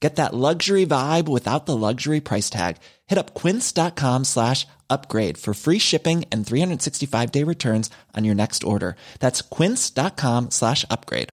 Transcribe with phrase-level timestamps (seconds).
[0.00, 2.76] Get that luxury vibe without the luxury price tag.
[3.06, 8.62] Hit up quince.com slash upgrade for free shipping and 365 day returns on your next
[8.62, 8.96] order.
[9.20, 11.30] That's quince.com slash upgrade.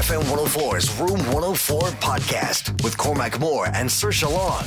[0.00, 4.62] FM 104's Room 104 podcast with Cormac Moore and Sir Long.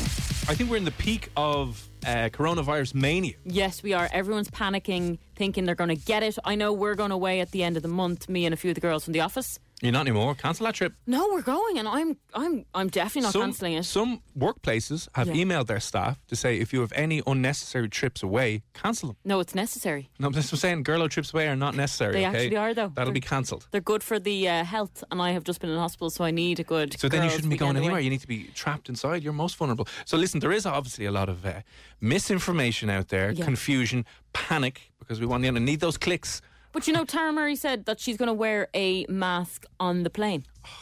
[0.47, 3.35] I think we're in the peak of uh, coronavirus mania.
[3.45, 4.09] Yes, we are.
[4.11, 6.37] Everyone's panicking, thinking they're going to get it.
[6.43, 8.71] I know we're going away at the end of the month, me and a few
[8.71, 9.57] of the girls from the office.
[9.81, 10.33] You're not anymore.
[10.35, 10.93] Cancel that trip.
[11.05, 13.83] No, we're going, and I'm, I'm, I'm definitely not some, cancelling it.
[13.83, 15.43] Some workplaces have Yeah.
[15.43, 19.17] emailed their staff to say if you have any unnecessary trips away, cancel them.
[19.25, 20.09] No, it's necessary.
[20.19, 20.85] No, I'm just saying.
[20.85, 22.13] Girlo trips away are not necessary.
[22.13, 22.43] They okay?
[22.45, 22.87] actually are, though.
[22.95, 23.67] That'll They're- be cancelled.
[23.71, 26.31] They're good for the uh, health, and I have just been in hospital, so I
[26.31, 26.97] need a good.
[26.97, 27.85] So then you shouldn't be going weekend away.
[27.87, 27.99] anywhere.
[28.01, 29.21] You need to be trapped inside.
[29.21, 29.87] You're most vulnerable.
[30.05, 31.61] So listen, there is obviously a lot of uh,
[31.99, 33.43] misinformation out there, Yeah.
[33.43, 36.41] confusion, panic, because we want the need those clicks.
[36.73, 40.09] But you know, Tara Murray said that she's going to wear a mask on the
[40.09, 40.45] plane.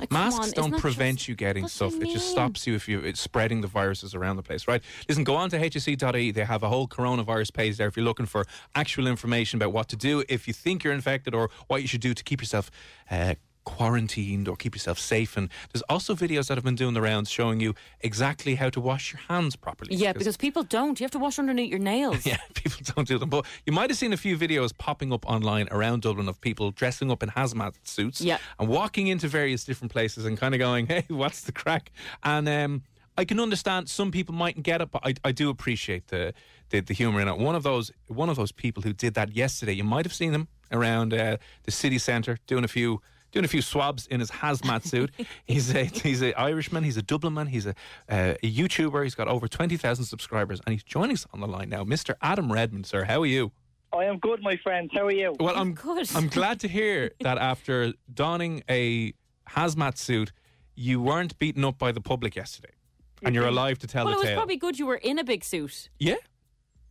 [0.00, 1.94] Like, Masks on, don't prevent just- you getting do you stuff.
[1.94, 4.82] It just stops you if you it's spreading the viruses around the place, right?
[5.08, 6.30] Listen, go on to hse.ie.
[6.32, 9.88] They have a whole coronavirus page there if you're looking for actual information about what
[9.88, 12.72] to do if you think you're infected or what you should do to keep yourself
[13.10, 13.36] uh,
[13.68, 15.36] quarantined or keep yourself safe.
[15.36, 18.80] And there's also videos that have been doing the rounds showing you exactly how to
[18.80, 19.94] wash your hands properly.
[19.94, 20.98] Yeah, because people don't.
[20.98, 22.26] You have to wash underneath your nails.
[22.28, 23.30] Yeah, people don't do them.
[23.30, 26.70] But you might have seen a few videos popping up online around Dublin of people
[26.72, 28.38] dressing up in hazmat suits Yeah.
[28.58, 31.90] and walking into various different places and kind of going, hey, what's the crack?
[32.22, 32.82] And um,
[33.16, 36.34] I can understand some people mightn't get it, but I, I do appreciate the,
[36.70, 37.38] the the humour in it.
[37.38, 40.32] One of those one of those people who did that yesterday, you might have seen
[40.32, 43.00] them around uh, the city centre doing a few
[43.32, 45.10] doing a few swabs in his hazmat suit.
[45.46, 46.84] he's a he's an Irishman.
[46.84, 47.46] He's a Dublin man.
[47.46, 47.74] He's a,
[48.08, 49.02] uh, a YouTuber.
[49.04, 52.14] He's got over twenty thousand subscribers, and he's joining us on the line now, Mr.
[52.22, 52.86] Adam Redmond.
[52.86, 53.52] Sir, how are you?
[53.92, 54.90] I am good, my friends.
[54.94, 55.34] How are you?
[55.40, 56.10] Well, I'm Good.
[56.14, 59.14] I'm glad to hear that after donning a
[59.48, 60.30] hazmat suit,
[60.74, 62.74] you weren't beaten up by the public yesterday,
[63.22, 64.22] and you're alive to tell Well, the tale.
[64.22, 65.88] Well, it was probably good you were in a big suit.
[65.98, 66.16] yeah.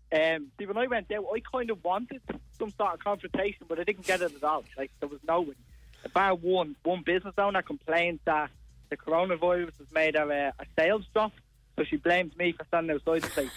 [0.10, 2.22] Um, see, when I went out, I kind of wanted
[2.58, 4.64] some sort of confrontation, but I didn't get it at all.
[4.78, 5.56] Like there was no one.
[6.14, 8.50] Bar one, one business owner complained that
[8.90, 11.34] the coronavirus has made of a, uh, a sales drop,
[11.78, 13.52] so she blamed me for standing outside the place.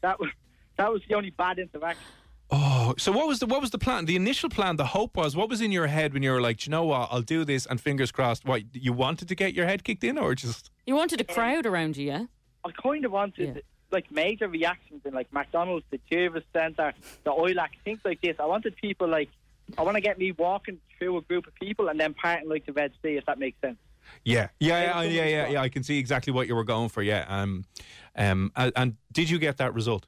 [0.00, 0.30] that was
[0.76, 2.02] that was the only bad interaction.
[2.50, 4.06] Oh, so what was the what was the plan?
[4.06, 6.58] The initial plan, the hope was what was in your head when you were like,
[6.58, 8.46] "Do you know what, I'll do this, and fingers crossed.
[8.46, 11.66] What you wanted to get your head kicked in, or just You wanted a crowd
[11.66, 12.24] around you, yeah?
[12.64, 13.60] I kind of wanted Yeah.
[13.92, 18.36] like major reactions in like McDonald's, the Jervis Centre, the Ilac, things like this.
[18.40, 19.28] I wanted people like
[19.76, 22.66] I want to get me walking through a group of people and then parting like
[22.66, 23.76] the Red Sea, if that makes sense.
[24.24, 25.62] yeah, yeah, yeah, Maybe yeah, yeah, yeah.
[25.62, 27.02] I can see exactly what you were going for.
[27.02, 27.64] Yeah, um,
[28.16, 30.06] um, and, and did you get that result?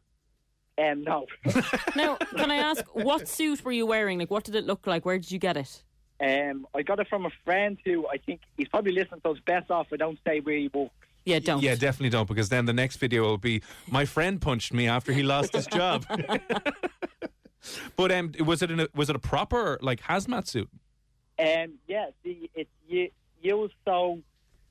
[0.79, 1.27] Um, no.
[1.97, 4.19] Now, can I ask, what suit were you wearing?
[4.19, 5.05] Like, what did it look like?
[5.05, 5.83] Where did you get it?
[6.21, 9.41] Um, I got it from a friend who I think he's probably listening, so it's
[9.41, 10.95] best off I don't say where he works.
[11.25, 11.63] Yeah, don't.
[11.63, 15.13] Yeah, definitely don't, because then the next video will be my friend punched me after
[15.13, 16.07] he lost his job.
[17.97, 20.69] but um, was it in a, was it a proper like hazmat suit?
[21.39, 23.11] Um, yeah, see, it's u-
[23.43, 24.21] used so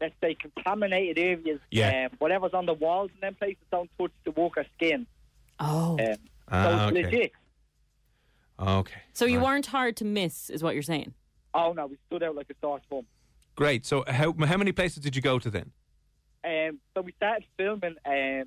[0.01, 1.59] let's say contaminated areas.
[1.71, 2.07] Yeah.
[2.11, 5.05] Um, whatever's on the walls and them places don't touch the worker's skin.
[5.59, 5.97] Oh.
[5.99, 6.15] Um, so
[6.51, 7.03] Ah, it's okay.
[7.05, 7.31] legit.
[8.59, 9.01] Okay.
[9.13, 9.45] So you Right.
[9.45, 11.13] weren't hard to miss, is what you're saying?
[11.53, 13.05] Oh no, we stood out like a sore thumb.
[13.55, 13.85] Great.
[13.85, 15.71] So how how many places did you go to then?
[16.43, 18.45] Um, so we started filming um,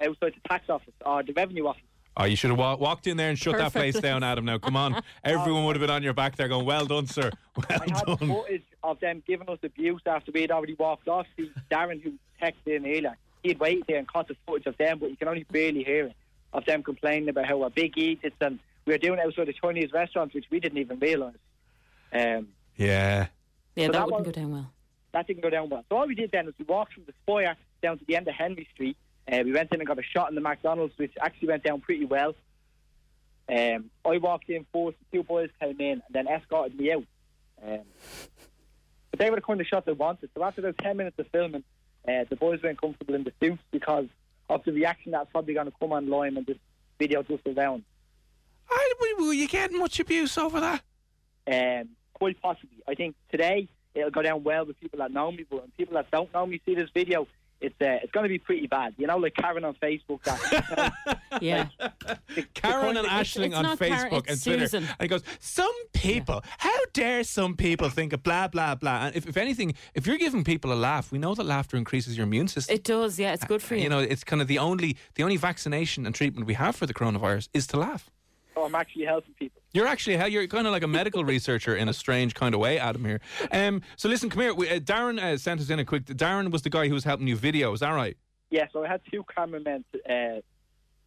[0.00, 1.82] outside the tax office or the revenue office.
[2.16, 4.44] Oh, you should have wa- walked in there and shut that place down, Adam.
[4.44, 5.00] Now, come on.
[5.24, 7.30] Everyone would have been on your back there going, well done, sir.
[7.56, 8.16] Well I had done.
[8.28, 11.26] footage of them giving us abuse after we had already walked off.
[11.36, 14.98] See, Darren, who texted in earlier, he'd waited there and caught the footage of them,
[14.98, 16.14] but you can only barely hear it,
[16.52, 19.52] of them complaining about how we're big eaters and we were doing it outside the
[19.52, 21.34] Chinese restaurants, which we didn't even realise.
[22.12, 23.26] Um, Yeah.
[23.76, 24.72] Yeah, So that, that wouldn't was- go down well.
[25.12, 25.84] that didn't go down well.
[25.88, 28.26] So all we did then was we walked from the Spire down to the end
[28.28, 28.96] of Henry Street.
[29.30, 31.80] Uh, we went in and got a shot in the McDonald's, which actually went down
[31.80, 32.34] pretty well.
[33.48, 37.04] Um, I walked in first, two boys came in, and then escorted me out.
[37.64, 37.80] Um,
[39.10, 40.30] but they were the kind of shot they wanted.
[40.34, 41.64] So after those 10 minutes of filming,
[42.08, 44.06] uh, the boys weren't comfortable in the suits because
[44.48, 46.58] of the reaction that's probably going to come online when this
[46.98, 47.84] video go down.
[48.68, 50.82] I, were you getting much abuse over that?
[51.50, 52.82] Um, quite possibly.
[52.88, 55.94] I think today it'll go down well with people that know me, but when people
[55.94, 57.26] that don't know me see this video,
[57.60, 58.94] it's uh, it's going to be pretty bad.
[58.98, 60.22] You know, like Karen on Facebook.
[60.24, 60.92] That,
[61.40, 61.68] Yeah.
[62.34, 64.66] the- Karen the and Ashling on not Karen, Facebook and Twitter.
[64.68, 64.84] Susan.
[64.84, 69.06] And he goes, Some people, how dare some people think of blah, blah, blah.
[69.06, 72.16] And if, if anything, if you're giving people a laugh, we know that laughter increases
[72.16, 72.74] your immune system.
[72.74, 73.32] It does, yeah.
[73.32, 73.82] It's good for you.
[73.84, 76.86] you know, it's kind of the only the only vaccination and treatment we have for
[76.86, 78.10] the coronavirus is to laugh.
[78.54, 79.62] So I'm actually helping people.
[79.72, 82.78] You're actually you're kind of like a medical researcher in a strange kind of way,
[82.78, 83.04] Adam.
[83.04, 83.20] Here.
[83.52, 84.54] Um, so listen, come here.
[84.54, 86.06] We, uh, Darren uh, sent us in a quick.
[86.06, 87.72] Darren was the guy who was helping you video.
[87.72, 88.16] Is that right?
[88.50, 90.40] Yeah, so I had two cameramen, uh,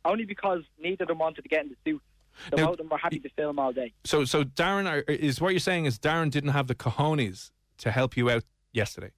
[0.06, 2.02] only because neither of them wanted to get in the suit.
[2.50, 3.94] So Now, both of them were happy to film all day.
[4.06, 7.92] So so Darren are, is what you're saying is Darren didn't have the cojones to
[7.92, 9.12] help you out yesterday.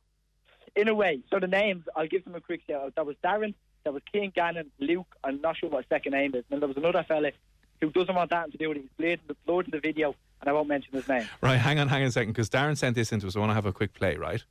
[0.76, 2.96] In a way, so the names, I'll give them a quick shout out.
[2.96, 3.54] That was Darren,
[3.86, 6.44] that was Keane Gannon, Luke, I'm not sure what his second name is.
[6.52, 7.32] And there was another fella
[7.82, 8.78] who doesn't want that to do it.
[8.78, 11.28] He's in the, the video, and I won't mention his name.
[11.42, 13.36] Right, hang on, hang on a second, because Darren sent this into us.
[13.36, 14.44] I want to have a quick play, right?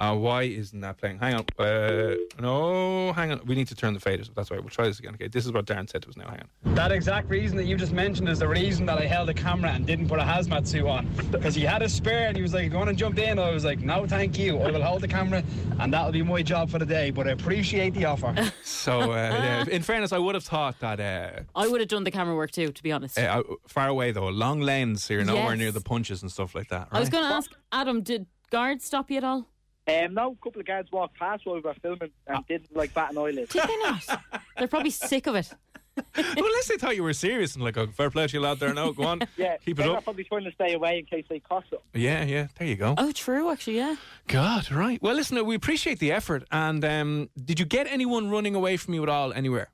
[0.00, 1.18] Uh, why isn't that playing?
[1.18, 1.44] Hang on.
[1.58, 3.40] Uh, no, hang on.
[3.46, 4.30] We need to turn the faders.
[4.34, 4.60] That's right.
[4.60, 5.14] We'll try this again.
[5.14, 6.28] Okay, this is what Darren said to us now.
[6.28, 6.74] Hang on.
[6.74, 9.70] That exact reason that you just mentioned is the reason that I held a camera
[9.72, 11.06] and didn't put a hazmat suit on.
[11.30, 13.50] Because he had a spare and he was like, "You want to jump in?" I
[13.50, 14.58] was like, "No, thank you.
[14.60, 15.42] I will hold the camera,
[15.80, 18.34] and that'll be my job for the day." But I appreciate the offer.
[18.86, 22.04] So, uh, yeah, in fairness, I would have thought that uh, I would have done
[22.04, 23.18] the camera work too, to be honest.
[23.18, 25.58] uh, far away though, long lanes, so you're nowhere Yes.
[25.58, 26.88] near the punches and stuff like that.
[26.92, 29.48] I was going to ask Adam, did guards stop you at all?
[29.88, 32.92] Um, no, a couple of guards walked past while we were filming and didn't like
[32.92, 33.48] bat an eyelid.
[33.48, 34.20] Did they not?
[34.58, 35.52] They're probably sick of it.
[35.96, 36.04] well,
[36.36, 38.74] unless they thought you were serious and like, oh, fair play to you out there.
[38.74, 39.92] No, go on, Yeah, keep it up.
[39.92, 41.80] they're probably trying to stay away in case they cost them.
[41.94, 42.48] Yeah, yeah.
[42.58, 42.94] There you go.
[42.98, 43.96] Oh, true, actually, yeah.
[44.26, 45.00] God, right.
[45.00, 46.44] Well, listen, we appreciate the effort.
[46.50, 49.70] And um, did you get anyone running away from you at all anywhere?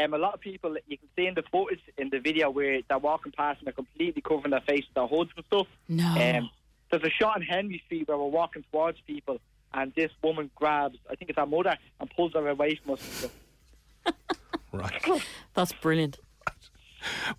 [0.00, 2.80] Um, a lot of people, you can see in the footage in the video where
[2.88, 5.66] they're walking past and they're completely covering their face with their hoods and stuff.
[5.88, 6.06] No.
[6.38, 6.50] Um,
[6.90, 9.38] there's a shot in Henry Street where we're walking towards people
[9.74, 13.28] and this woman grabs, I think it's her mother, and pulls her away from us.
[14.72, 15.22] Right.
[15.54, 16.18] That's brilliant.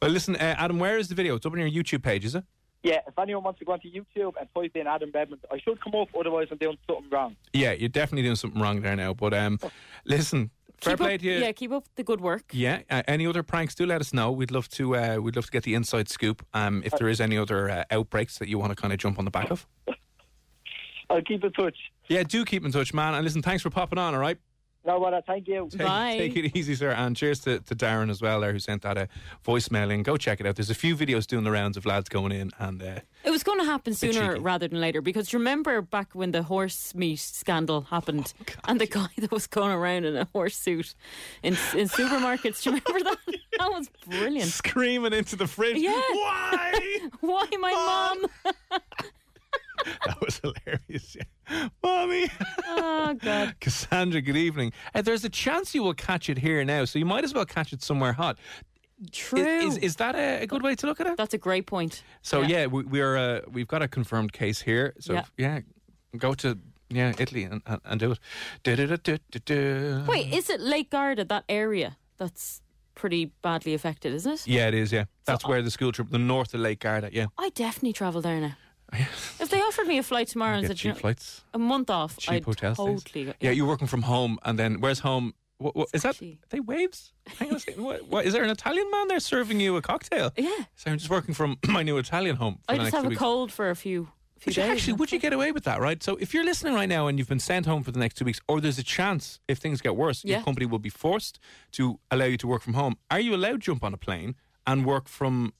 [0.01, 1.35] well, listen, uh, Adam, where is the video?
[1.35, 2.43] It's up on your YouTube page, is it?
[2.83, 5.79] Yeah, if anyone wants to go onto YouTube and type in Adam Redmond, I should
[5.81, 7.35] come up, otherwise I'm doing something wrong.
[7.53, 9.13] Yeah, you're definitely doing something wrong there now.
[9.13, 9.59] But um,
[10.05, 10.51] listen,
[10.81, 11.37] fair Keep play up, to you.
[11.39, 12.43] Yeah, keep up the good work.
[12.51, 12.81] Yeah.
[12.89, 13.75] Uh, any other pranks?
[13.75, 14.31] Do let us know.
[14.31, 14.95] We'd love to.
[14.95, 16.45] Uh, we'd love to get the inside scoop.
[16.53, 19.19] Um, if there is any other uh, outbreaks that you want to kind of jump
[19.19, 19.67] on the back of.
[21.09, 21.77] I'll keep in touch.
[22.09, 23.13] Yeah, do keep in touch, man.
[23.13, 24.13] And listen, thanks for popping on.
[24.13, 24.37] All right.
[24.87, 25.25] No, what?
[25.25, 25.67] Thank you.
[25.69, 26.15] Take, Bye.
[26.17, 26.91] take it easy, sir.
[26.91, 29.05] And cheers to, to Darren as well, there, who sent that uh,
[29.45, 30.01] voicemail in.
[30.01, 30.55] Go check it out.
[30.55, 33.43] There's a few videos doing the rounds of lads going in, and uh, It was
[33.43, 37.19] going to happen sooner rather than later because you remember back when the horse meat
[37.19, 40.95] scandal happened Oh, and the guy that was going around in a horse suit
[41.43, 42.63] in in supermarkets.
[42.63, 43.17] Do you remember that?
[43.59, 44.49] That was brilliant.
[44.51, 45.77] screaming into the fridge.
[45.77, 45.91] Yeah.
[45.91, 46.99] Why?
[47.19, 48.51] Why my mom?
[50.05, 51.15] that was hilarious.
[51.15, 51.67] Yeah.
[51.83, 52.29] Mommy.
[52.67, 53.55] Oh God.
[53.61, 54.73] Cassandra, good evening.
[54.93, 57.45] Uh, there's a chance you will catch it here now, so you might as well
[57.45, 58.37] catch it somewhere hot.
[59.11, 59.39] True.
[59.39, 61.17] Is, is, that a, a good way to look at it?
[61.17, 62.01] That's a great point.
[62.23, 64.93] So yeah, we, we're uh, we've got a confirmed case here.
[64.99, 65.25] So Yeah.
[65.37, 65.59] yeah,
[66.17, 66.57] go to
[66.89, 68.19] yeah Italy and, and, and do it.
[68.63, 70.03] Du-du-du-du-du-du.
[70.07, 72.61] Wait, is it Lake Garda that area that's
[72.95, 74.13] pretty badly affected?
[74.15, 74.47] Isn't it?
[74.47, 74.91] Yeah, it is.
[74.91, 77.09] Yeah, that's where the school trip, the north of Lake Garda.
[77.13, 78.55] Yeah, I definitely travel there now.
[78.93, 82.31] If they offered me a flight tomorrow and said cheap flights, a month off, cheap
[82.33, 83.25] I'd hotel totally stays.
[83.27, 85.33] go- Yeah, you're working from home, and then where's home?
[85.59, 86.19] What, what, is that?
[86.49, 87.13] They waves?
[87.25, 87.83] Hang on a second.
[87.83, 90.31] What, what, is there an Italian man there serving you a cocktail?
[90.37, 90.51] Yeah.
[90.75, 92.59] So I'm just working from my new Italian home.
[92.67, 93.19] For I just have a weeks.
[93.19, 94.69] cold for a few few days.
[94.69, 96.01] actually, would you get away with that, right?
[96.03, 98.25] So if you're listening right now and you've been sent home for the next two
[98.25, 101.39] weeks, or there's a chance if things get worse, your company will be forced
[101.71, 102.95] to allow you to work from home.
[103.09, 104.35] Are you allowed to jump on a plane
[104.67, 105.53] and work from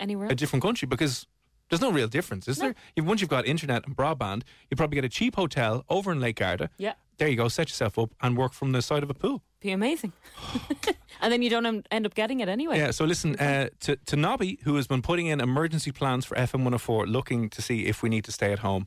[0.00, 0.28] anywhere?
[0.30, 0.86] a different country?
[0.86, 1.26] Because
[1.72, 2.74] there's no real difference, is there?
[2.96, 6.20] If, once you've got internet and broadband, you probably get a cheap hotel over in
[6.20, 6.68] Lake Garda.
[6.76, 6.92] Yeah.
[7.16, 9.42] There you go, set yourself up and work from the side of a pool.
[9.58, 10.12] Be amazing.
[11.22, 12.76] and then you don't end up getting it anyway.
[12.76, 16.34] Yeah, so listen, uh, to, to Nobby, who has been putting in emergency plans for
[16.34, 18.86] FM 104, looking to see if we need to stay at home,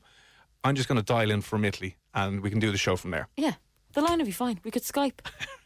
[0.62, 3.10] I'm just going to dial in from Italy and we can do the show from
[3.10, 3.26] there.
[3.36, 3.54] Yeah.
[3.94, 4.60] The line will be fine.
[4.62, 5.26] We could Skype.